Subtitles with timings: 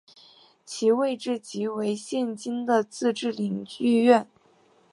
[0.65, 4.27] 其位置即为现今的自治领剧院。